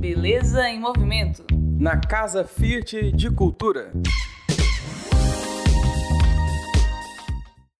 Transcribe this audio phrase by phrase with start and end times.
[0.00, 1.44] Beleza em Movimento.
[1.78, 3.92] Na Casa Fiat de Cultura.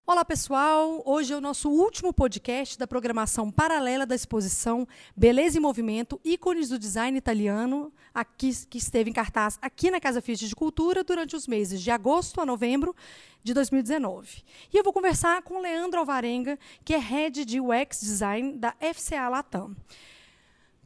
[0.06, 1.02] Olá, pessoal!
[1.06, 4.86] Hoje é o nosso último podcast da programação paralela da exposição
[5.16, 10.20] Beleza em Movimento Ícones do Design Italiano, aqui, que esteve em cartaz aqui na Casa
[10.20, 12.94] Fiat de Cultura durante os meses de agosto a novembro
[13.42, 14.42] de 2019.
[14.70, 18.74] E eu vou conversar com o Leandro Alvarenga, que é Head de UX Design da
[18.92, 19.74] FCA Latam.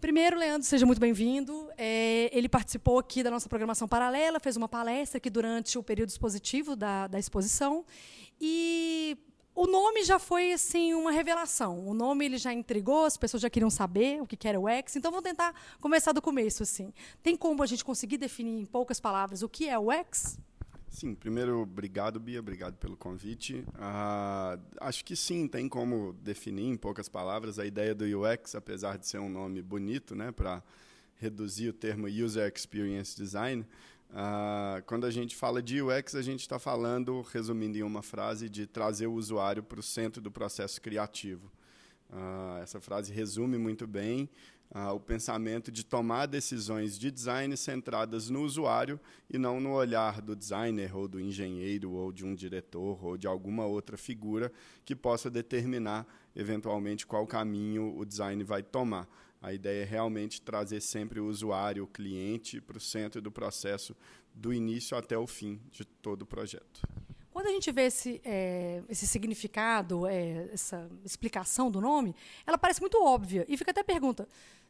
[0.05, 1.71] Primeiro, Leandro, seja muito bem-vindo.
[1.79, 6.11] É, ele participou aqui da nossa programação paralela, fez uma palestra aqui durante o período
[6.11, 7.87] expositivo da, da exposição.
[8.39, 9.17] E
[9.55, 11.89] o nome já foi assim uma revelação.
[11.89, 14.95] O nome ele já intrigou, as pessoas já queriam saber o que era o X.
[14.95, 16.93] Então vamos tentar começar do começo assim.
[17.23, 20.39] Tem como a gente conseguir definir em poucas palavras o que é o X?
[20.95, 23.65] Sim, primeiro, obrigado, Bia, obrigado pelo convite.
[23.75, 28.97] Ah, acho que sim, tem como definir em poucas palavras a ideia do UX, apesar
[28.97, 30.63] de ser um nome bonito, né, para
[31.17, 33.67] reduzir o termo User Experience Design.
[34.09, 38.49] Ah, quando a gente fala de UX, a gente está falando, resumindo em uma frase,
[38.49, 41.51] de trazer o usuário para o centro do processo criativo.
[42.09, 44.31] Ah, essa frase resume muito bem
[44.77, 48.99] ah, o pensamento de tomar decisões de design centradas no usuário
[49.33, 53.29] e não no olhar do designer ou do engenheiro ou de um diretor ou de
[53.29, 54.53] alguma outra figura
[54.85, 59.09] que possa determinar eventualmente qual caminho o design vai tomar.
[59.41, 63.95] A ideia é realmente trazer sempre o usuário, o cliente, para o centro do processo,
[64.35, 66.83] do início até o fim de todo o projeto.
[67.31, 72.15] Quando a gente vê esse, é, esse significado, é, essa explicação do nome,
[72.47, 73.45] ela parece muito óbvia.
[73.49, 74.27] E fica até a pergunta: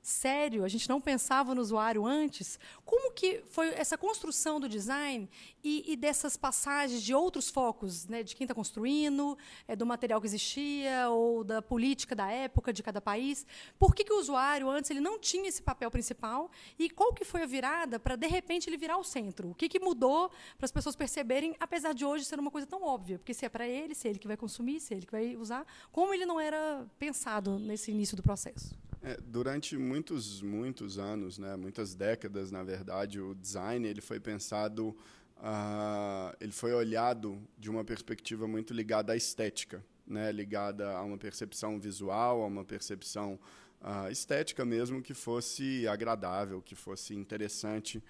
[0.07, 2.59] sério, a gente não pensava no usuário antes?
[2.85, 5.29] Como que foi essa construção do design
[5.63, 10.21] e, e dessas passagens de outros focos, né, de quem está construindo, é, do material
[10.21, 13.47] que existia ou da política da época de cada país?
[13.79, 17.25] Por que, que o usuário antes ele não tinha esse papel principal e qual que
[17.25, 19.51] foi a virada para de repente ele virar o centro?
[19.51, 22.83] O que, que mudou para as pessoas perceberem, apesar de hoje ser uma coisa tão
[22.83, 25.07] óbvia, porque se é para ele, se é ele que vai consumir, se é ele
[25.07, 28.77] que vai usar, como ele não era pensado nesse início do processo?
[29.07, 34.97] É, durante muitos, muitos anos, né, muitas décadas, na verdade, o design ele foi pensado,
[35.37, 41.19] uh, ele foi olhado de uma perspectiva muito ligada à estética, né, ligada a uma
[41.19, 43.39] percepção visual, a uma percepção
[43.83, 48.03] uh, estética mesmo que fosse agradável, que fosse interessante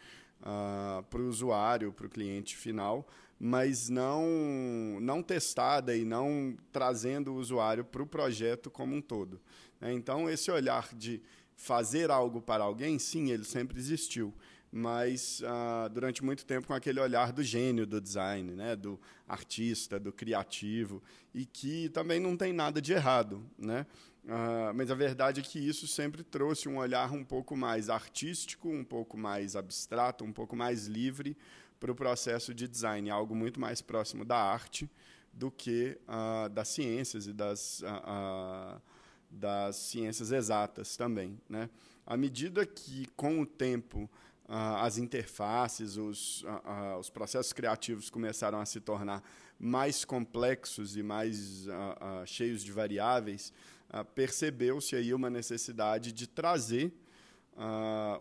[0.43, 3.05] uh, para o usuário, para o cliente final,
[3.39, 9.41] mas não, não testada e não trazendo o usuário para o projeto como um todo.
[9.81, 9.93] Né?
[9.93, 11.21] Então, esse olhar de
[11.56, 14.34] fazer algo para alguém, sim, ele sempre existiu,
[14.71, 18.75] mas ah, durante muito tempo com aquele olhar do gênio do design, né?
[18.75, 21.03] do artista, do criativo,
[21.33, 23.44] e que também não tem nada de errado.
[23.59, 23.87] Né?
[24.28, 28.69] Ah, mas a verdade é que isso sempre trouxe um olhar um pouco mais artístico,
[28.69, 31.37] um pouco mais abstrato, um pouco mais livre
[31.84, 34.91] para o processo de design, algo muito mais próximo da arte
[35.31, 38.81] do que uh, das ciências e das uh,
[39.31, 41.39] das ciências exatas também.
[41.47, 41.69] Né?
[42.06, 44.09] À medida que, com o tempo,
[44.49, 49.23] uh, as interfaces, os, uh, uh, os processos criativos começaram a se tornar
[49.59, 51.67] mais complexos e mais
[52.27, 53.53] cheios de variáveis,
[54.15, 56.93] percebeu-se aí uma necessidade de trazer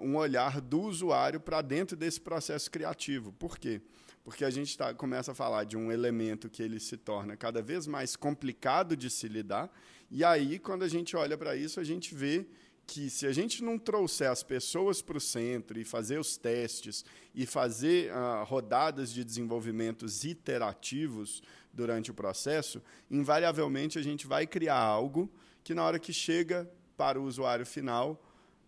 [0.02, 3.32] um olhar do usuário para dentro desse processo criativo.
[3.32, 3.82] Por quê?
[4.24, 7.62] Porque a gente tá, começa a falar de um elemento que ele se torna cada
[7.62, 9.70] vez mais complicado de se lidar
[10.16, 12.46] e aí, quando a gente olha para isso, a gente vê
[12.86, 17.04] que se a gente não trouxer as pessoas para o centro e fazer os testes
[17.34, 21.42] e fazer uh, rodadas de desenvolvimentos iterativos
[21.74, 22.80] durante o processo,
[23.10, 25.34] invariavelmente a gente vai criar algo
[25.64, 28.24] que na hora que chega para o usuário final,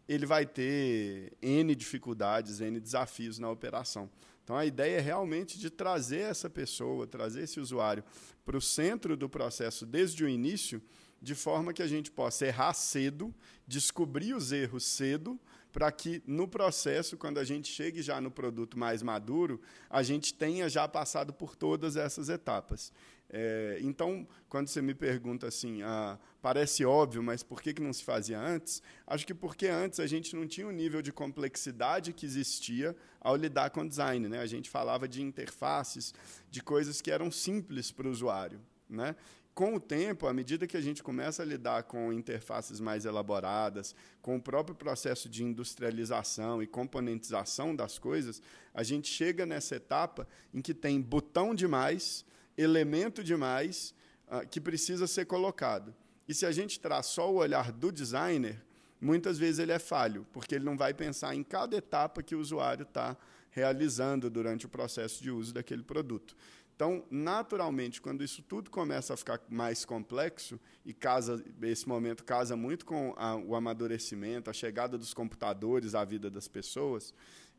[0.07, 4.09] ele vai ter N dificuldades, N desafios na operação.
[4.43, 8.03] Então a ideia é realmente de trazer essa pessoa, trazer esse usuário
[8.45, 10.81] para o centro do processo desde o início
[11.19, 13.33] de forma que a gente possa errar cedo,
[13.67, 15.40] descobrir os erros cedo,
[15.72, 19.59] para que no processo, quando a gente chegue já no produto mais maduro,
[19.90, 22.93] a gente tenha já passado por todas essas etapas.
[23.37, 27.91] É, então, quando você me pergunta assim, ah, parece óbvio, mas por que, que não
[27.91, 28.82] se fazia antes?
[29.05, 33.35] Acho que porque antes a gente não tinha o nível de complexidade que existia ao
[33.35, 34.29] lidar com design.
[34.29, 34.40] Né?
[34.40, 36.14] A gente falava de interfaces,
[36.49, 38.61] de coisas que eram simples para o usuário.
[38.90, 39.17] Né?
[39.53, 43.96] com o tempo, à medida que a gente começa a lidar com interfaces mais elaboradas,
[44.22, 48.41] com o próprio processo de industrialização e componentização das coisas,
[48.73, 52.26] a gente chega nessa etapa em que tem botão demais,
[52.57, 53.93] elemento demais,
[54.28, 55.93] uh, que precisa ser colocado.
[56.28, 58.63] E se a gente traz só o olhar do designer,
[58.99, 62.40] muitas vezes ele é falho, porque ele não vai pensar em cada etapa que o
[62.40, 63.16] usuário está
[63.52, 66.35] realizando durante o processo de uso daquele produto.
[66.75, 72.58] Então, naturalmente, quando isso tudo começa a ficar mais complexo e casa esse momento casa
[72.58, 77.13] muito com a, o amadurecimento, a chegada dos computadores à vida das pessoas,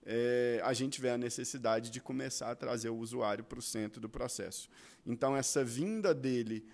[0.07, 4.01] é, a gente vê a necessidade de começar a trazer o usuário para o centro
[4.01, 4.69] do processo.
[5.05, 6.65] Então, essa vinda dele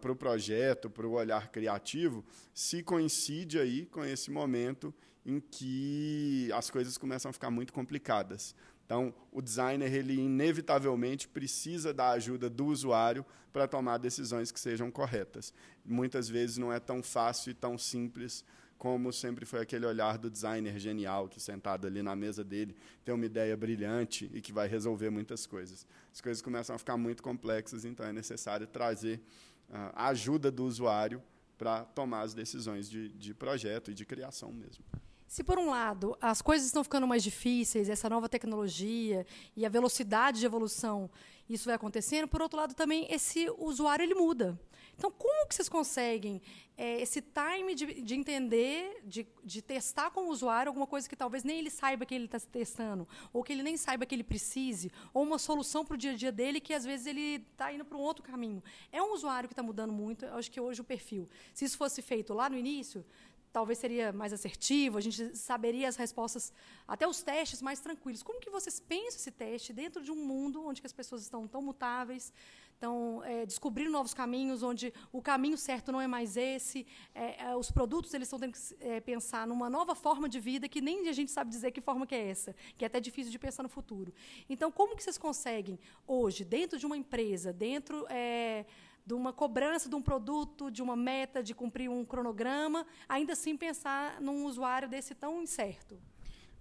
[0.00, 4.92] para o projeto, para o olhar criativo, se coincide aí com esse momento
[5.24, 8.54] em que as coisas começam a ficar muito complicadas.
[8.84, 14.90] Então, o designer ele inevitavelmente precisa da ajuda do usuário para tomar decisões que sejam
[14.90, 15.52] corretas.
[15.84, 18.42] Muitas vezes não é tão fácil e tão simples
[18.78, 23.12] como sempre foi aquele olhar do designer genial que sentado ali na mesa dele tem
[23.12, 25.84] uma ideia brilhante e que vai resolver muitas coisas.
[26.12, 29.20] As coisas começam a ficar muito complexas, então é necessário trazer
[29.68, 31.20] uh, a ajuda do usuário
[31.58, 34.84] para tomar as decisões de, de projeto e de criação mesmo.
[35.26, 39.68] Se, por um lado, as coisas estão ficando mais difíceis, essa nova tecnologia e a
[39.68, 41.10] velocidade de evolução,
[41.50, 44.58] isso vai acontecendo, por outro lado, também esse usuário ele muda.
[44.98, 46.42] Então, como que vocês conseguem
[46.76, 51.14] é, esse time de, de entender, de, de, testar com o usuário alguma coisa que
[51.14, 54.24] talvez nem ele saiba que ele está testando, ou que ele nem saiba que ele
[54.24, 57.72] precise, ou uma solução para o dia a dia dele que às vezes ele está
[57.72, 58.60] indo para um outro caminho.
[58.90, 61.28] É um usuário que está mudando muito, eu acho que hoje o perfil.
[61.54, 63.06] Se isso fosse feito lá no início,
[63.52, 66.52] talvez seria mais assertivo, a gente saberia as respostas,
[66.86, 68.22] até os testes mais tranquilos.
[68.22, 71.62] Como que vocês pensam esse teste dentro de um mundo onde as pessoas estão tão
[71.62, 72.32] mutáveis,
[72.78, 77.56] estão é, descobrindo novos caminhos, onde o caminho certo não é mais esse, é, é,
[77.56, 81.08] os produtos eles estão tendo que é, pensar numa nova forma de vida que nem
[81.08, 83.64] a gente sabe dizer que forma que é essa, que é até difícil de pensar
[83.64, 84.14] no futuro.
[84.48, 88.64] Então, como que vocês conseguem hoje, dentro de uma empresa, dentro é,
[89.04, 93.56] de uma cobrança de um produto, de uma meta, de cumprir um cronograma, ainda assim
[93.56, 95.98] pensar num usuário desse tão incerto?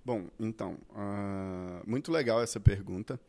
[0.03, 3.19] Bom, então, uh, muito legal essa pergunta,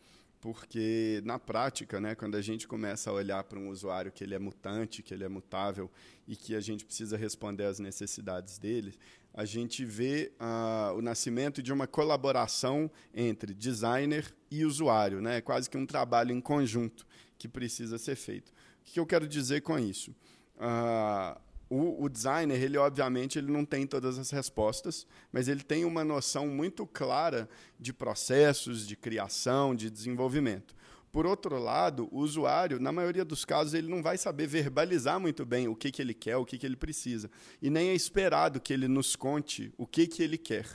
[0.40, 4.34] porque na prática, né, quando a gente começa a olhar para um usuário que ele
[4.34, 5.90] é mutante, que ele é mutável
[6.26, 8.94] e que a gente precisa responder às necessidades dele,
[9.34, 15.68] a gente vê uh, o nascimento de uma colaboração entre designer e usuário, né, quase
[15.68, 17.06] que um trabalho em conjunto
[17.36, 18.50] que precisa ser feito.
[18.50, 18.52] O
[18.84, 20.12] que eu quero dizer com isso?
[20.56, 21.38] Uh,
[21.70, 26.02] o, o, designer, ele obviamente ele não tem todas as respostas, mas ele tem uma
[26.02, 27.48] noção muito clara
[27.78, 30.74] de processos, de criação, de desenvolvimento.
[31.10, 35.44] Por outro lado, o usuário, na maioria dos casos, ele não vai saber verbalizar muito
[35.44, 37.30] bem o que, que ele quer, o que, que ele precisa.
[37.62, 40.66] E nem é esperado que ele nos conte o que, que ele quer.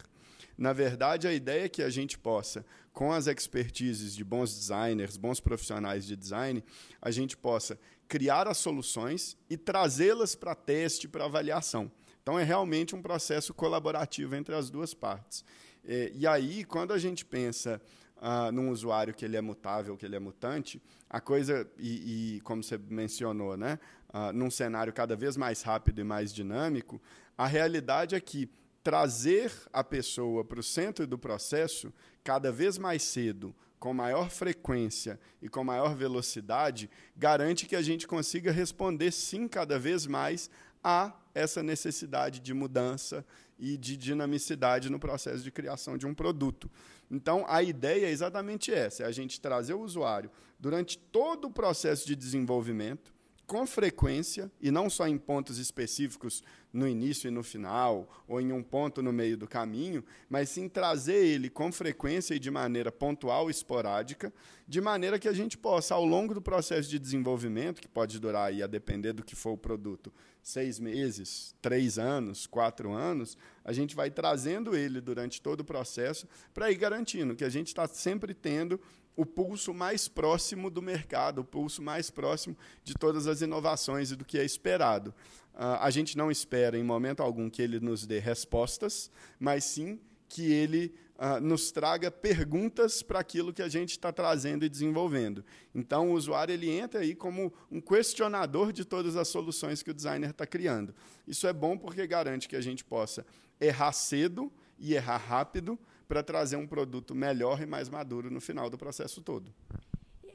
[0.57, 5.17] Na verdade, a ideia é que a gente possa, com as expertises de bons designers,
[5.17, 6.63] bons profissionais de design,
[7.01, 11.91] a gente possa criar as soluções e trazê-las para teste, para avaliação.
[12.21, 15.43] Então, é realmente um processo colaborativo entre as duas partes.
[15.85, 17.81] É, e aí, quando a gente pensa
[18.17, 22.41] ah, num usuário que ele é mutável, que ele é mutante, a coisa, e, e
[22.41, 23.77] como você mencionou, né,
[24.07, 27.01] ah, num cenário cada vez mais rápido e mais dinâmico,
[27.37, 28.49] a realidade é que
[28.81, 33.53] trazer a pessoa para o centro do processo cada vez mais cedo,
[33.83, 39.77] com maior frequência e com maior velocidade, garante que a gente consiga responder sim cada
[39.77, 40.49] vez mais
[40.81, 43.25] a essa necessidade de mudança
[43.59, 46.71] e de dinamicidade no processo de criação de um produto.
[47.11, 51.51] Então, a ideia é exatamente essa: é a gente trazer o usuário durante todo o
[51.51, 53.12] processo de desenvolvimento,
[53.53, 56.41] com frequência, e não só em pontos específicos
[56.73, 60.67] no início e no final, ou em um ponto no meio do caminho, mas sim
[60.67, 64.33] trazer ele com frequência e de maneira pontual esporádica,
[64.67, 68.47] de maneira que a gente possa, ao longo do processo de desenvolvimento, que pode durar,
[68.47, 73.71] aí, a depender do que for o produto, seis meses, três anos, quatro anos, a
[73.71, 77.87] gente vai trazendo ele durante todo o processo para ir garantindo que a gente está
[77.87, 78.81] sempre tendo
[79.15, 84.15] o pulso mais próximo do mercado, o pulso mais próximo de todas as inovações e
[84.15, 85.13] do que é esperado.
[85.53, 89.99] Uh, a gente não espera, em momento algum, que ele nos dê respostas, mas sim
[90.27, 95.45] que ele uh, nos traga perguntas para aquilo que a gente está trazendo e desenvolvendo.
[95.75, 99.93] Então, o usuário ele entra aí como um questionador de todas as soluções que o
[99.93, 100.93] designer está criando.
[101.27, 103.23] Isso é bom porque garante que a gente possa
[103.61, 105.77] errar cedo e errar rápido,
[106.13, 109.51] para trazer um produto melhor e mais maduro no final do processo todo.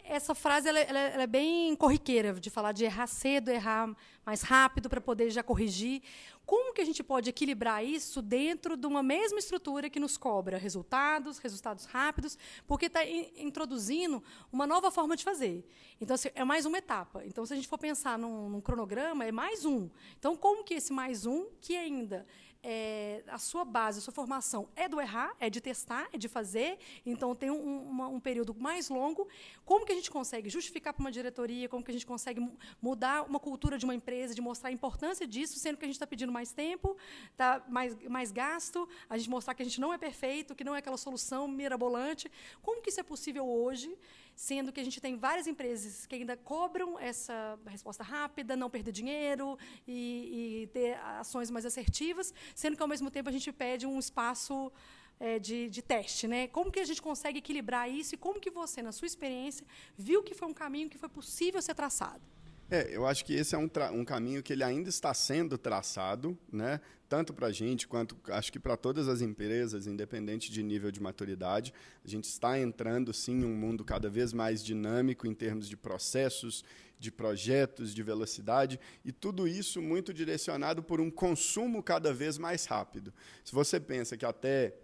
[0.02, 3.94] Essa frase ela, ela, ela é bem corriqueira, de falar de errar cedo, errar
[4.26, 6.02] mais rápido para poder já corrigir.
[6.44, 10.58] Como que a gente pode equilibrar isso dentro de uma mesma estrutura que nos cobra
[10.58, 13.04] resultados, resultados rápidos, porque está
[13.36, 14.20] introduzindo
[14.50, 15.64] uma nova forma de fazer.
[16.00, 17.22] Então, assim, é mais uma etapa.
[17.24, 19.88] Então, se a gente for pensar num, num cronograma, é mais um.
[20.18, 22.26] Então, como que esse mais um, que ainda
[22.62, 26.28] é, a sua base, a sua formação é do errar, é de testar, é de
[26.28, 29.28] fazer, então tem um, uma, um período mais longo.
[29.64, 32.40] Como que a gente consegue justificar para uma diretoria, como que a gente consegue
[32.82, 35.96] mudar uma cultura de uma empresa, de mostrar a importância disso, sendo que a gente
[35.96, 36.96] está pedindo mais tempo,
[37.36, 40.74] tá mais, mais gasto, a gente mostrar que a gente não é perfeito, que não
[40.74, 42.30] é aquela solução mirabolante.
[42.60, 43.96] Como que isso é possível hoje?
[44.38, 48.92] Sendo que a gente tem várias empresas que ainda cobram essa resposta rápida, não perder
[48.92, 53.84] dinheiro e, e ter ações mais assertivas, sendo que, ao mesmo tempo, a gente pede
[53.84, 54.70] um espaço
[55.18, 56.28] é, de, de, teste.
[56.28, 56.46] Né?
[56.46, 59.66] Como que a gente consegue equilibrar isso e como que você, na sua experiência,
[59.96, 62.22] viu que foi um caminho que foi possível ser traçado?
[62.70, 66.36] É, eu acho que esse é um, um caminho que ele ainda está sendo traçado,
[66.52, 66.80] né?
[67.08, 71.00] tanto para a gente quanto acho que para todas as empresas, independente de nível de
[71.00, 71.72] maturidade.
[72.04, 75.78] A gente está entrando, sim, em um mundo cada vez mais dinâmico em termos de
[75.78, 76.62] processos,
[76.98, 82.66] de projetos, de velocidade, e tudo isso muito direcionado por um consumo cada vez mais
[82.66, 83.14] rápido.
[83.42, 84.74] Se você pensa que até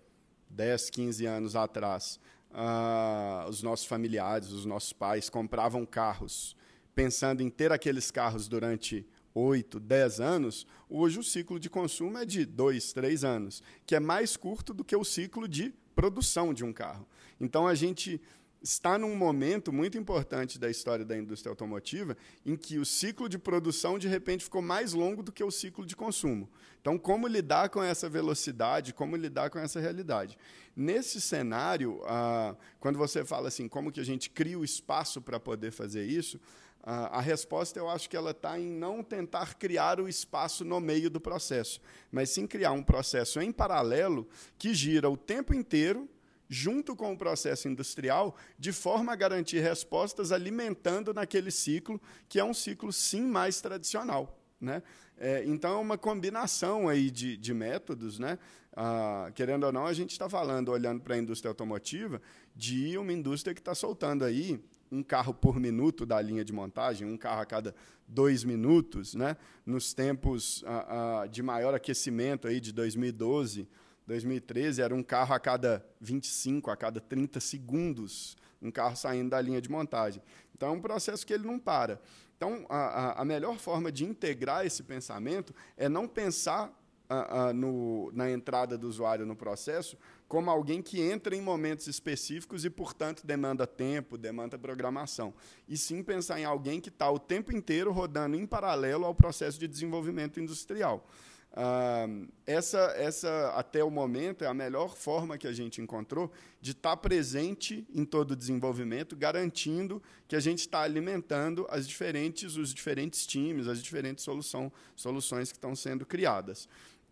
[0.49, 2.19] 10, 15 anos atrás,
[2.50, 6.57] ah, os nossos familiares, os nossos pais compravam carros
[6.95, 12.25] pensando em ter aqueles carros durante 8, 10 anos, hoje o ciclo de consumo é
[12.25, 16.65] de 2, 3 anos, que é mais curto do que o ciclo de produção de
[16.65, 17.07] um carro.
[17.41, 18.21] Então a gente
[18.64, 22.16] está num momento muito importante da história da indústria automotiva
[22.47, 25.85] em que o ciclo de produção de repente ficou mais longo do que o ciclo
[25.85, 26.49] de consumo.
[26.80, 30.38] Então, como lidar com essa velocidade, como lidar com essa realidade?
[30.75, 35.38] Nesse cenário, ah, quando você fala assim, como que a gente cria o espaço para
[35.38, 36.40] poder fazer isso,
[36.87, 41.09] a resposta eu acho que ela está em não tentar criar o espaço no meio
[41.09, 41.80] do processo,
[42.12, 44.28] mas sim criar um processo em paralelo
[44.59, 46.06] que gira o tempo inteiro
[46.49, 52.45] junto com o processo industrial, de forma a garantir respostas alimentando naquele ciclo, que é
[52.45, 54.39] um ciclo, sim, mais tradicional.
[54.61, 54.83] Né?
[55.17, 58.19] É, então, é uma combinação aí de, de métodos.
[58.19, 58.39] Né?
[58.77, 62.21] Ah, querendo ou não, a gente está falando, olhando para a indústria automotiva,
[62.55, 64.61] de uma indústria que está soltando aí
[64.91, 67.75] um carro por minuto da linha de montagem, um carro a cada
[68.07, 69.37] dois minutos, né?
[69.65, 73.69] nos tempos uh, uh, de maior aquecimento aí de 2012,
[74.07, 79.41] 2013, era um carro a cada 25, a cada 30 segundos, um carro saindo da
[79.41, 80.23] linha de montagem.
[80.55, 82.01] Então, é um processo que ele não para.
[82.37, 86.69] Então, a, a melhor forma de integrar esse pensamento é não pensar
[87.09, 89.97] uh, no, na entrada do usuário no processo
[90.27, 95.35] como alguém que entra em momentos específicos e, portanto, demanda tempo, demanda programação.
[95.69, 99.59] E sim pensar em alguém que está o tempo inteiro rodando em paralelo ao processo
[99.59, 101.07] de desenvolvimento industrial.
[101.55, 106.73] Uh, essa, essa, até o momento, é a melhor forma que a gente encontrou de
[106.73, 112.57] estar tá presente em todo o desenvolvimento, garantindo que a gente está alimentando as diferentes,
[112.57, 116.65] os diferentes times, as diferentes solução, soluções que estão sendo criadas.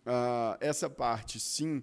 [0.04, 1.80] Uh, essa parte, sim,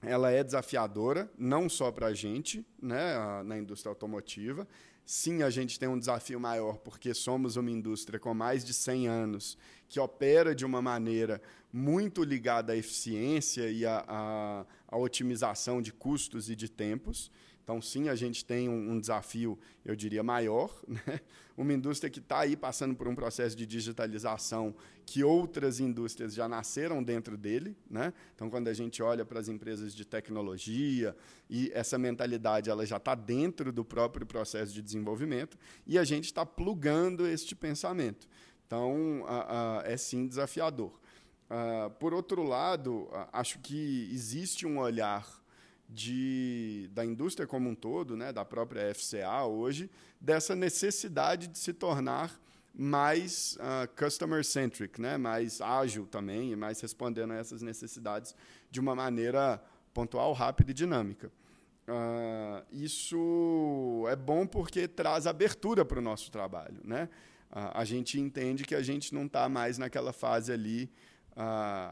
[0.00, 4.66] ela é desafiadora, não só para a gente, né, na indústria automotiva.
[5.04, 9.08] Sim, a gente tem um desafio maior, porque somos uma indústria com mais de 100
[9.08, 11.40] anos, que opera de uma maneira
[11.72, 17.30] muito ligada à eficiência e à, à, à otimização de custos e de tempos.
[17.68, 20.72] Então, sim, a gente tem um, um desafio, eu diria, maior.
[20.88, 21.20] Né?
[21.54, 26.48] Uma indústria que está aí passando por um processo de digitalização que outras indústrias já
[26.48, 27.76] nasceram dentro dele.
[27.90, 28.14] Né?
[28.34, 31.16] Então, quando a gente olha para as empresas de tecnologia,
[31.50, 36.26] e essa mentalidade ela já está dentro do próprio processo de desenvolvimento, e a gente
[36.26, 38.28] está plugando este pensamento.
[38.68, 39.24] Então,
[39.84, 40.92] é sim desafiador.
[41.48, 45.26] Uh, por outro lado, acho que existe um olhar
[45.88, 51.72] de, da indústria como um todo, né, da própria FCA hoje, dessa necessidade de se
[51.72, 52.38] tornar
[52.74, 58.34] mais uh, customer-centric, né, mais ágil também, e mais respondendo a essas necessidades
[58.70, 59.62] de uma maneira
[59.94, 61.32] pontual, rápida e dinâmica.
[61.88, 66.78] Uh, isso é bom porque traz abertura para o nosso trabalho.
[66.84, 67.08] Né?
[67.50, 70.90] A gente entende que a gente não está mais naquela fase ali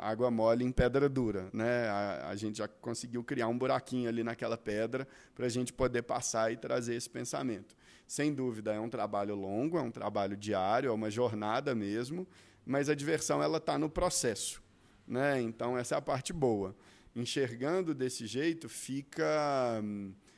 [0.00, 1.48] água mole em pedra dura.
[1.52, 1.88] Né?
[1.88, 6.02] A, a, gente já conseguiu criar um buraquinho ali naquela pedra para a gente poder
[6.02, 7.76] passar e trazer esse pensamento.
[8.08, 12.26] Sem dúvida, é um trabalho longo, é um trabalho diário, é uma jornada mesmo,
[12.64, 14.62] mas a diversão ela está no processo.
[15.06, 15.40] Né?
[15.40, 16.75] Então, essa é a parte boa.
[17.14, 19.82] Enxergando desse jeito, fica,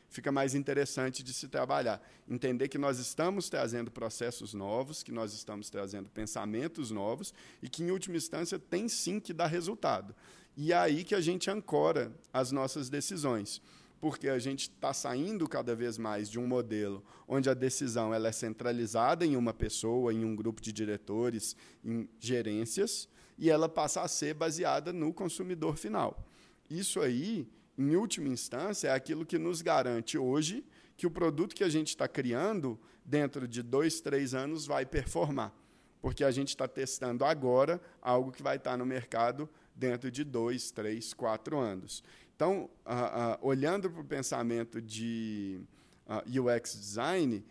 [0.09, 2.03] fica mais interessante de se trabalhar.
[2.29, 7.83] Entender que nós estamos trazendo processos novos, que nós estamos trazendo pensamentos novos e que,
[7.83, 10.15] em última instância, tem sim que dar resultado.
[10.57, 13.61] E é aí que a gente ancora as nossas decisões
[14.01, 18.29] porque a gente está saindo cada vez mais de um modelo onde a decisão ela
[18.29, 24.03] é centralizada em uma pessoa, em um grupo de diretores, em gerências, e ela passa
[24.03, 26.25] a ser baseada no consumidor final.
[26.71, 27.49] Isso aí,
[27.79, 30.65] em última instância, é aquilo que nos garante hoje
[30.97, 35.55] que o produto que a gente está criando, dentro de dois, três anos, vai performar.
[36.03, 40.25] Porque a gente está testando agora algo que vai estar tá no mercado dentro de
[40.25, 42.03] dois, três, quatro anos.
[42.35, 45.61] Então, uh, uh, olhando para o pensamento de
[46.07, 47.45] uh, UX design,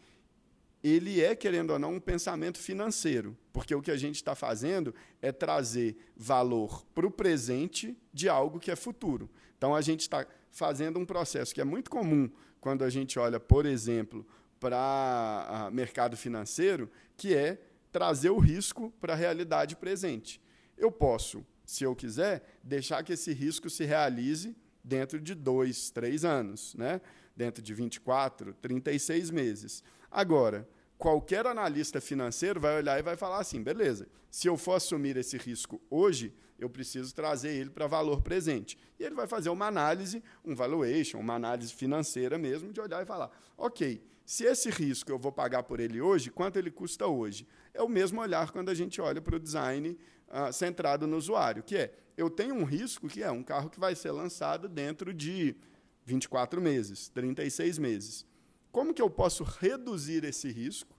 [0.87, 4.93] ele é, querendo ou não, um pensamento financeiro, porque o que a gente está fazendo
[5.21, 9.29] é trazer valor para o presente de algo que é futuro.
[9.57, 12.29] Então, a gente está fazendo um processo que é muito comum
[12.59, 14.25] quando a gente olha, por exemplo,
[14.59, 20.41] para mercado financeiro, que é trazer o risco para a realidade presente.
[20.77, 26.23] Eu posso, se eu quiser, deixar que esse risco se realize dentro de dois, três
[26.23, 27.01] anos, né?
[27.35, 29.83] dentro de 24, 36 meses.
[30.09, 35.15] Agora, qualquer analista financeiro vai olhar e vai falar assim: beleza, se eu for assumir
[35.17, 38.77] esse risco hoje, eu preciso trazer ele para valor presente.
[38.99, 43.05] E ele vai fazer uma análise, um valuation, uma análise financeira mesmo, de olhar e
[43.05, 47.47] falar: ok, se esse risco eu vou pagar por ele hoje, quanto ele custa hoje?
[47.73, 51.63] É o mesmo olhar quando a gente olha para o design uh, centrado no usuário,
[51.63, 55.13] que é eu tenho um risco que é um carro que vai ser lançado dentro
[55.13, 55.55] de
[56.03, 58.25] 24 meses, 36 meses.
[58.71, 60.95] Como que eu posso reduzir esse risco,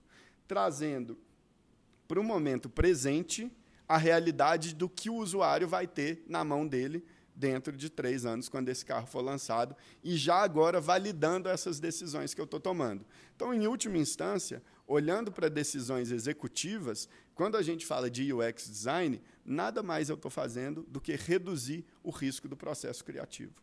[0.47, 1.17] trazendo
[2.07, 3.51] para o momento presente
[3.87, 7.03] a realidade do que o usuário vai ter na mão dele
[7.35, 9.73] dentro de três anos, quando esse carro for lançado,
[10.03, 13.05] e já agora validando essas decisões que eu estou tomando.
[13.33, 19.21] Então, em última instância, olhando para decisões executivas, quando a gente fala de UX design,
[19.45, 23.53] nada mais eu estou fazendo do que reduzir o risco do processo criativo.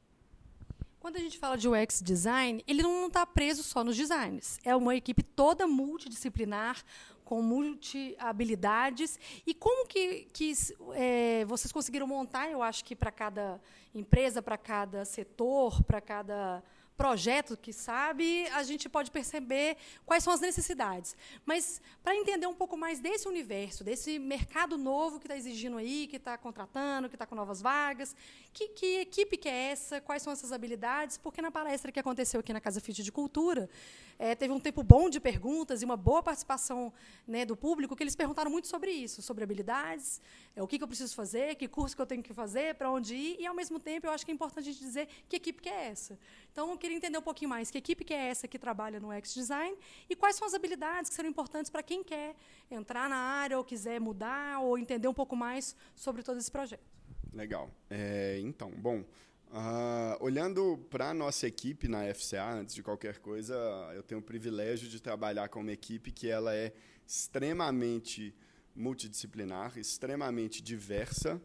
[1.06, 4.58] Quando a gente fala de UX design, ele não está preso só nos designs.
[4.64, 6.82] É uma equipe toda multidisciplinar,
[7.24, 9.16] com multi-habilidades.
[9.46, 10.52] E como que, que
[10.94, 13.60] é, vocês conseguiram montar, eu acho que para cada
[13.94, 16.60] empresa, para cada setor, para cada
[16.96, 21.14] projeto que sabe, a gente pode perceber quais são as necessidades.
[21.44, 26.06] Mas para entender um pouco mais desse universo, desse mercado novo que está exigindo aí,
[26.06, 28.16] que está contratando, que está com novas vagas,
[28.52, 32.40] que, que, equipe que é essa, quais são essas habilidades, porque na palestra que aconteceu
[32.40, 33.68] aqui na Casa Fit de Cultura,
[34.18, 36.92] é, teve um tempo bom de perguntas e uma boa participação
[37.26, 40.20] né, do público, que eles perguntaram muito sobre isso, sobre habilidades,
[40.54, 42.90] é, o que, que eu preciso fazer, que curso que eu tenho que fazer, para
[42.90, 45.36] onde ir, e, ao mesmo tempo, eu acho que é importante a gente dizer que
[45.36, 46.18] equipe que é essa.
[46.52, 49.12] Então, eu queria entender um pouquinho mais que equipe que é essa que trabalha no
[49.12, 49.76] X-Design
[50.08, 52.34] e quais são as habilidades que serão importantes para quem quer
[52.70, 56.96] entrar na área ou quiser mudar ou entender um pouco mais sobre todo esse projeto.
[57.32, 57.70] Legal.
[57.90, 59.04] É, então, bom,
[59.48, 63.54] Uh, olhando para a nossa equipe na FCA, antes de qualquer coisa,
[63.94, 66.72] eu tenho o privilégio de trabalhar com uma equipe que ela é
[67.06, 68.34] extremamente
[68.74, 71.40] multidisciplinar, extremamente diversa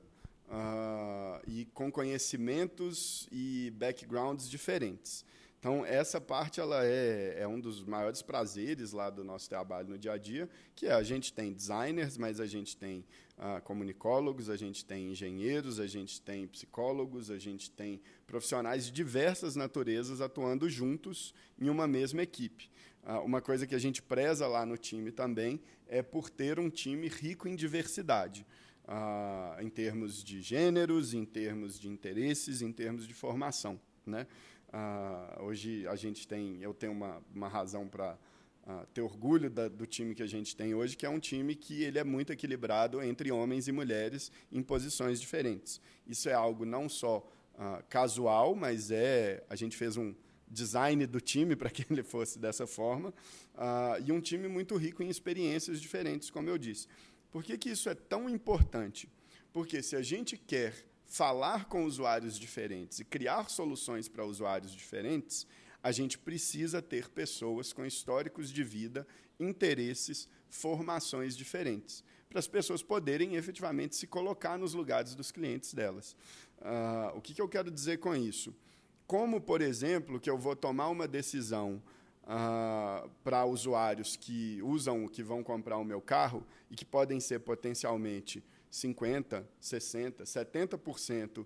[0.48, 5.24] uh, e com conhecimentos e backgrounds diferentes.
[5.60, 9.98] Então, essa parte ela é, é um dos maiores prazeres lá do nosso trabalho no
[9.98, 13.06] dia a dia, que é a gente tem designers, mas a gente tem
[13.64, 19.56] comunicólogos, a gente tem engenheiros, a gente tem psicólogos, a gente tem profissionais de diversas
[19.56, 22.70] naturezas atuando juntos em uma mesma equipe.
[23.04, 26.70] Uh, uma coisa que a gente preza lá no time também é por ter um
[26.70, 28.46] time rico em diversidade.
[28.86, 33.80] Uh, em termos de gêneros, em termos de interesses, em termos de formação.
[34.06, 34.28] Né?
[34.70, 38.18] Uh, hoje a gente tem, eu tenho uma, uma razão para
[38.68, 41.56] uh, ter orgulho da, do time que a gente tem hoje, que é um time
[41.56, 45.82] que ele é muito equilibrado entre homens e mulheres em posições diferentes.
[46.08, 47.20] Isso é algo não só
[47.56, 50.14] uh, casual, mas é a gente fez um
[50.48, 53.14] design do time para que ele fosse dessa forma
[54.04, 56.88] e um time muito rico em experiências diferentes, como eu disse.
[57.32, 59.08] Por que, que isso é tão importante?
[59.54, 60.74] Porque se a gente quer
[61.12, 65.46] falar com usuários diferentes e criar soluções para usuários diferentes,
[65.84, 69.08] a gente precisa ter pessoas com históricos de vida,
[69.40, 76.16] interesses, formações diferentes, para as pessoas poderem efetivamente se colocar nos lugares dos clientes delas.
[76.60, 78.56] Uh, o que, que eu quero dizer com isso?
[79.08, 81.82] Como, por exemplo, que eu vou tomar uma decisão
[82.24, 87.40] uh, para usuários que usam, que vão comprar o meu carro e que podem ser
[87.40, 91.46] potencialmente 50%, 60%, 70% uh,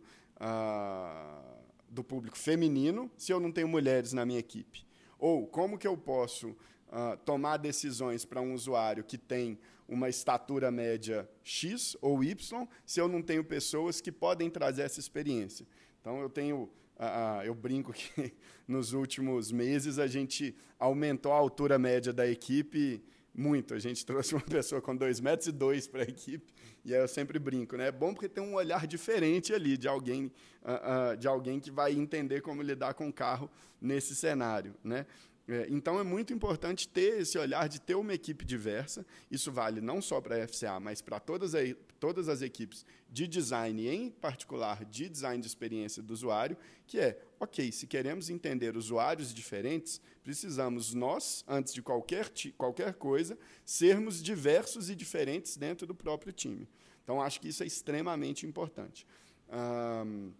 [1.95, 4.85] do público feminino se eu não tenho mulheres na minha equipe.
[5.17, 10.69] Ou como que eu posso uh, tomar decisões para um usuário que tem uma estatura
[10.69, 15.65] média X ou Y, se eu não tenho pessoas que podem trazer essa experiência.
[16.01, 18.33] Então, eu tenho ah, eu brinco que
[18.67, 23.03] nos últimos meses a gente aumentou a altura média da equipe
[23.35, 23.73] muito.
[23.73, 26.53] A gente trouxe uma pessoa com dois metros e dois para a equipe
[26.85, 27.87] e aí eu sempre brinco, né?
[27.87, 31.71] É bom porque tem um olhar diferente ali de alguém, uh, uh, de alguém que
[31.71, 33.49] vai entender como lidar com o carro
[33.81, 35.07] nesse cenário, né?
[35.47, 39.05] É, então é muito importante ter esse olhar de ter uma equipe diversa.
[39.29, 41.53] Isso vale não só para a FCA, mas para todas,
[41.99, 47.21] todas as equipes de design, em particular de design de experiência do usuário, que é,
[47.39, 54.89] ok, se queremos entender usuários diferentes, precisamos nós, antes de qualquer, qualquer coisa, sermos diversos
[54.89, 56.67] e diferentes dentro do próprio time.
[57.03, 59.05] Então, acho que isso é extremamente importante.
[59.47, 60.31] Um,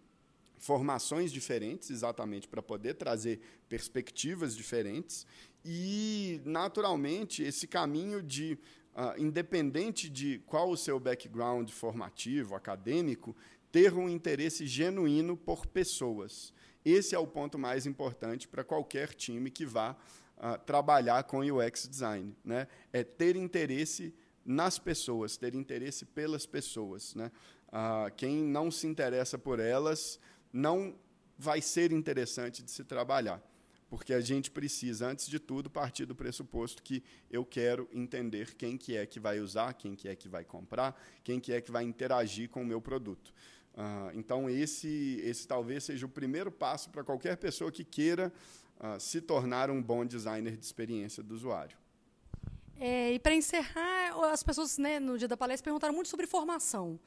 [0.58, 5.26] formações diferentes, exatamente para poder trazer perspectivas diferentes
[5.64, 8.58] e, naturalmente, esse caminho de,
[8.94, 13.36] uh, independente de qual o seu background formativo, acadêmico,
[13.72, 16.54] ter um interesse genuíno por pessoas.
[16.84, 19.96] Esse é o ponto mais importante para qualquer time que vá
[20.38, 22.68] uh, trabalhar com UX design, né?
[22.92, 24.14] É ter interesse
[24.44, 27.32] nas pessoas, ter interesse pelas pessoas, né?
[27.68, 30.20] Uh, quem não se interessa por elas
[30.56, 30.94] não
[31.38, 33.42] vai ser interessante de se trabalhar,
[33.88, 38.76] porque a gente precisa, antes de tudo, partir do pressuposto que eu quero entender quem
[38.76, 41.70] que é que vai usar, quem que é que vai comprar, quem que é que
[41.70, 43.32] vai interagir com o meu produto.
[43.74, 48.32] Uh, então, esse, esse talvez seja o primeiro passo para qualquer pessoa que queira
[48.80, 51.76] uh, se tornar um bom designer de experiência do usuário.
[52.78, 56.98] É, e para encerrar, as pessoas né, no dia da palestra perguntaram muito sobre formação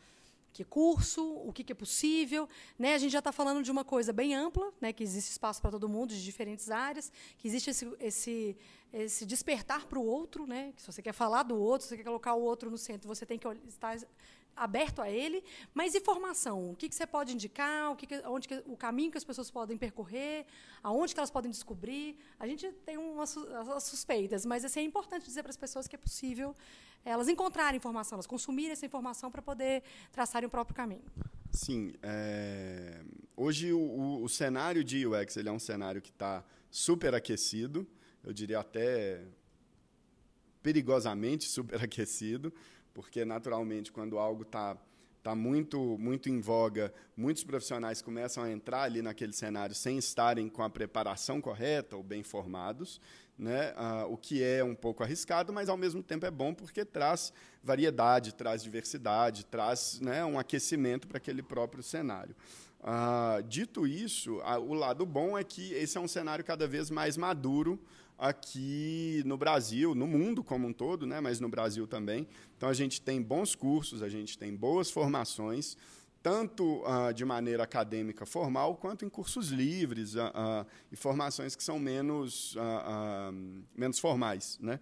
[0.52, 2.48] que curso, o que, que é possível.
[2.78, 2.94] Né?
[2.94, 4.92] A gente já está falando de uma coisa bem ampla, né?
[4.92, 8.58] que existe espaço para todo mundo, de diferentes áreas, que existe esse, esse,
[8.92, 10.46] esse despertar para o outro.
[10.46, 10.74] Né?
[10.76, 13.08] Que se você quer falar do outro, se você quer colocar o outro no centro,
[13.08, 13.98] você tem que estar
[14.56, 16.72] aberto a ele, mas e formação?
[16.72, 17.92] O que, que você pode indicar?
[17.92, 20.46] O, que, que onde que, o caminho que as pessoas podem percorrer?
[20.84, 22.18] Aonde que elas podem descobrir?
[22.40, 25.96] A gente tem umas, umas suspeitas, mas assim, é importante dizer para as pessoas que
[25.96, 26.56] é possível
[27.06, 31.06] elas encontrarem informação, elas consumirem essa informação para poder traçarem o próprio caminho.
[31.52, 31.94] Sim.
[32.04, 33.02] É...
[33.36, 37.88] Hoje, o, o, o, cenário de UX ele é um cenário que está super aquecido,
[38.24, 39.26] eu diria até
[40.62, 42.54] perigosamente superaquecido
[43.00, 44.76] porque naturalmente quando algo está
[45.24, 50.50] tá muito muito em voga, muitos profissionais começam a entrar ali naquele cenário sem estarem
[50.50, 53.00] com a preparação correta ou bem formados,
[53.38, 53.74] né?
[53.78, 57.32] Ah, o que é um pouco arriscado, mas ao mesmo tempo é bom porque traz
[57.64, 62.36] variedade, traz diversidade, traz né, um aquecimento para aquele próprio cenário.
[62.84, 67.16] Ah, dito isso, o lado bom é que esse é um cenário cada vez mais
[67.16, 67.80] maduro
[68.20, 72.28] aqui no Brasil, no mundo como um todo, né, mas no Brasil também.
[72.58, 75.78] Então a gente tem bons cursos, a gente tem boas formações,
[76.22, 81.64] tanto uh, de maneira acadêmica formal quanto em cursos livres uh, uh, e formações que
[81.64, 82.56] são menos,
[83.76, 84.60] menos formais.
[84.62, 84.80] Né?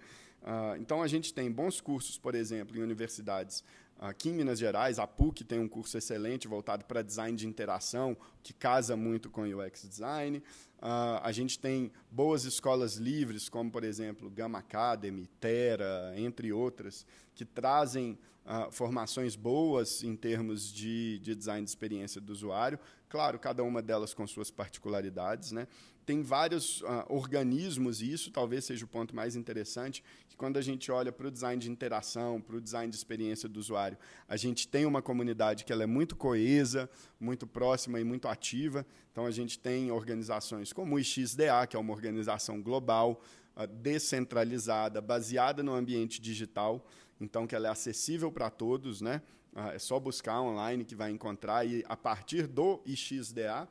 [0.79, 3.63] então a gente tem bons cursos, por exemplo, em universidades
[3.99, 8.15] Aqui em Minas Gerais, a PUC tem um curso excelente voltado para design de interação,
[8.43, 10.37] que casa muito com UX design.
[10.77, 17.07] Uh, a gente tem boas escolas livres, como, por exemplo, Gamma Academy, Terra, entre outras,
[17.33, 22.79] que trazem uh, formações boas em termos de, de design de experiência do usuário.
[23.09, 25.51] Claro, cada uma delas com suas particularidades.
[25.51, 25.67] Né?
[26.07, 30.61] tem vários uh, organismos, e isso talvez seja o ponto mais interessante, que quando a
[30.61, 34.37] gente olha para o design de interação, para o design de experiência do usuário, a
[34.37, 38.87] gente tem uma comunidade que ela é muito coesa, muito próxima e muito ativa.
[39.11, 43.21] Então, a gente tem organizações como o XDA, que é uma organização global,
[43.57, 46.87] uh, descentralizada, baseada no ambiente digital,
[47.19, 49.21] então que ela é acessível para todos, né?
[49.53, 53.67] Uh, é só buscar online que vai encontrar, e a partir do IXDA,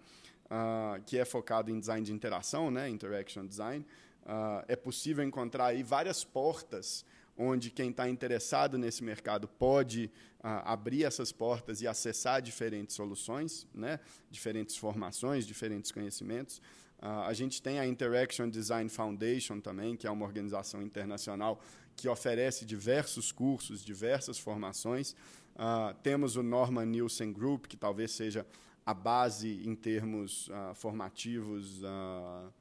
[0.47, 3.87] uh, que é focado em design de interação, né, interaction design,
[4.25, 7.05] uh, é possível encontrar aí várias portas
[7.39, 10.11] onde quem está interessado nesse mercado pode
[10.43, 16.63] abrir essas portas e acessar diferentes soluções, né, diferentes formações, diferentes conhecimentos.
[16.99, 21.61] A gente tem a Interaction Design Foundation também, que é uma organização internacional
[21.97, 25.13] que oferece diversos cursos, diversas formações.
[25.55, 28.47] Uh, temos o Norman Nielsen Group, que talvez seja
[28.85, 32.53] a base em termos uh, formativos uh,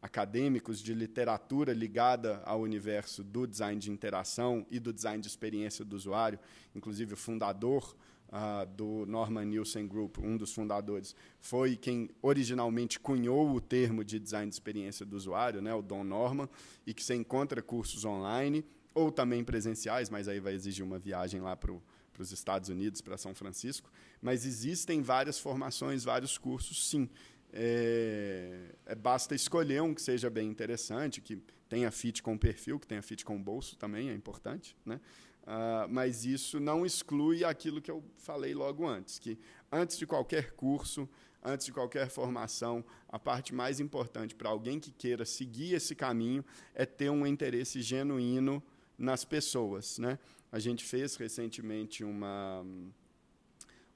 [0.00, 5.84] acadêmicos de literatura ligada ao universo do design de interação e do design de experiência
[5.84, 6.38] do usuário.
[6.74, 7.96] Inclusive, o fundador
[8.28, 14.18] uh, do Norman Nielsen Group, um dos fundadores, foi quem originalmente cunhou o termo de
[14.18, 16.48] design de experiência do usuário, né, o Don Norman,
[16.86, 21.40] e que você encontra cursos online ou também presenciais, mas aí vai exigir uma viagem
[21.40, 21.72] lá para
[22.18, 23.90] os Estados Unidos, para São Francisco.
[24.22, 27.08] Mas existem várias formações, vários cursos, sim.
[27.52, 32.78] É, é, basta escolher um que seja bem interessante, que tenha fit com o perfil,
[32.78, 34.76] que tenha fit com o bolso também, é importante.
[34.84, 35.00] Né?
[35.42, 39.38] Uh, mas isso não exclui aquilo que eu falei logo antes, que
[39.70, 41.08] antes de qualquer curso,
[41.44, 46.44] antes de qualquer formação, a parte mais importante para alguém que queira seguir esse caminho
[46.74, 48.62] é ter um interesse genuíno
[48.98, 49.98] nas pessoas.
[49.98, 50.18] Né?
[50.50, 52.64] A gente fez recentemente uma,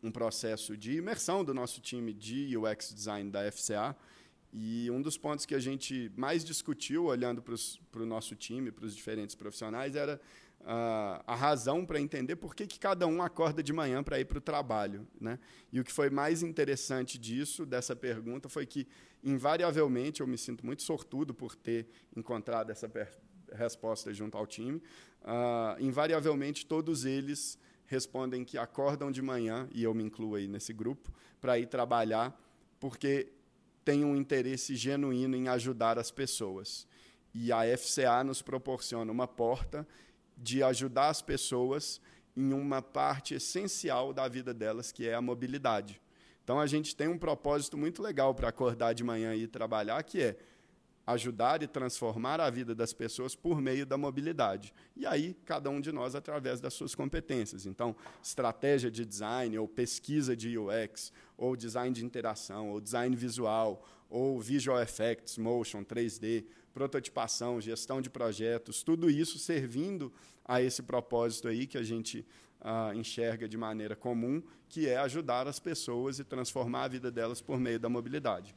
[0.02, 3.96] um processo de imersão do nosso time de UX Design da FCA,
[4.52, 8.86] e um dos pontos que a gente mais discutiu, olhando para o nosso time, para
[8.86, 10.18] os diferentes profissionais, era
[10.60, 14.24] uh, a razão para entender por que, que cada um acorda de manhã para ir
[14.24, 15.06] para o trabalho.
[15.20, 15.38] Né?
[15.70, 18.86] E o que foi mais interessante disso, dessa pergunta, foi que,
[19.22, 22.88] invariavelmente, eu me sinto muito sortudo por ter encontrado essa
[23.52, 24.82] resposta junto ao time,
[25.22, 30.72] uh, invariavelmente todos eles respondem que acordam de manhã, e eu me incluo aí nesse
[30.72, 32.38] grupo, para ir trabalhar,
[32.78, 33.32] porque
[33.84, 36.86] tem um interesse genuíno em ajudar as pessoas.
[37.32, 39.86] E a FCA nos proporciona uma porta
[40.36, 42.00] de ajudar as pessoas
[42.36, 46.00] em uma parte essencial da vida delas, que é a mobilidade.
[46.44, 50.02] Então a gente tem um propósito muito legal para acordar de manhã e ir trabalhar,
[50.02, 50.36] que é
[51.08, 54.74] ajudar e transformar a vida das pessoas por meio da mobilidade.
[54.94, 57.64] E aí, cada um de nós através das suas competências.
[57.64, 63.82] Então, estratégia de design, ou pesquisa de UX, ou design de interação, ou design visual,
[64.10, 66.44] ou visual effects, motion, 3D,
[66.74, 70.12] prototipação, gestão de projetos, tudo isso servindo
[70.44, 72.24] a esse propósito aí que a gente
[72.60, 77.40] ah, enxerga de maneira comum, que é ajudar as pessoas e transformar a vida delas
[77.40, 78.54] por meio da mobilidade.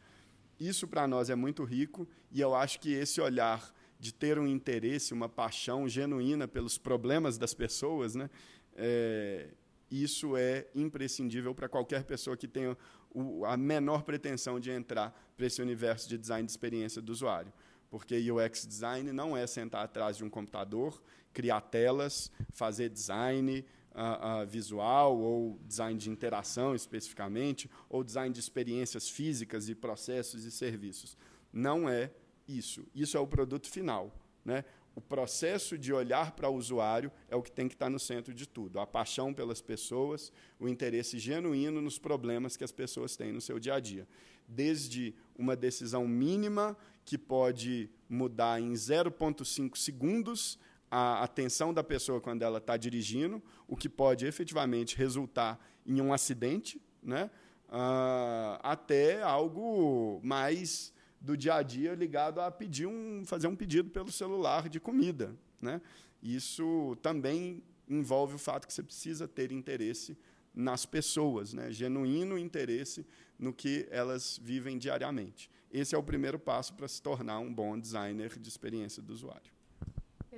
[0.61, 4.45] Isso para nós é muito rico e eu acho que esse olhar de ter um
[4.45, 8.29] interesse, uma paixão genuína pelos problemas das pessoas, né,
[8.75, 9.47] é,
[9.89, 12.77] isso é imprescindível para qualquer pessoa que tenha
[13.09, 17.51] o, a menor pretensão de entrar para esse universo de design de experiência do usuário.
[17.89, 21.01] Porque UX design não é sentar atrás de um computador,
[21.33, 28.39] criar telas, fazer design, uh, uh, visual ou design de interação especificamente, ou design de
[28.39, 31.17] experiências físicas e processos e serviços.
[31.51, 32.11] Não é
[32.47, 32.85] isso.
[32.95, 34.13] Isso é o produto final.
[34.43, 34.63] Né?
[34.95, 38.33] O processo de olhar para o usuário é o que tem que estar no centro
[38.33, 38.79] de tudo.
[38.79, 43.57] A paixão pelas pessoas, o interesse genuíno nos problemas que as pessoas têm no seu
[43.59, 44.07] dia a dia.
[44.47, 50.59] Desde uma decisão mínima que pode mudar em 0,5 segundos
[50.91, 56.13] a atenção da pessoa quando ela está dirigindo, o que pode efetivamente resultar em um
[56.13, 57.31] acidente, né?
[57.69, 63.89] Uh, até algo mais do dia a dia ligado a pedir um, fazer um pedido
[63.89, 65.33] pelo celular de comida.
[65.61, 65.79] Né?
[66.21, 70.17] Isso também envolve o fato que você precisa ter interesse
[70.53, 71.71] nas pessoas, né?
[71.71, 73.05] genuíno interesse
[73.39, 75.49] no que elas vivem diariamente.
[75.71, 79.60] Esse é o primeiro passo para se tornar um bom designer de experiência do usuário.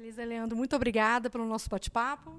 [0.03, 2.37] Elisa Leandro, muito obrigada pelo nosso bate-papo.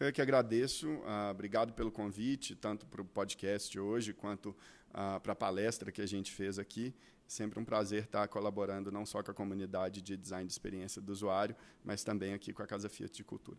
[0.00, 4.56] Eu que agradeço, uh, obrigado pelo convite, tanto para o podcast hoje quanto
[4.90, 6.94] uh, para a palestra que a gente fez aqui.
[7.26, 11.12] Sempre um prazer estar colaborando não só com a comunidade de design de experiência do
[11.12, 13.58] usuário, mas também aqui com a Casa Fiat de Cultura.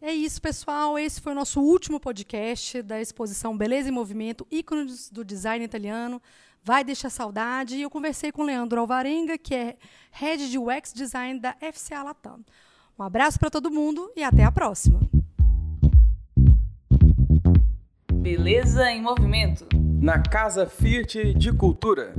[0.00, 0.98] É isso, pessoal.
[0.98, 6.22] Esse foi o nosso último podcast da exposição Beleza em Movimento, ícones do design italiano
[6.62, 7.76] vai deixar saudade.
[7.76, 9.76] E eu conversei com o Leandro Alvarenga, que é
[10.12, 12.40] Head de UX Design da FCA Latam.
[12.98, 15.00] Um abraço para todo mundo e até a próxima.
[18.12, 19.66] Beleza em movimento.
[19.74, 22.14] Na Casa Fiat de Cultura.